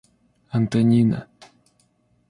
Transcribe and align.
Антонина 0.55 1.29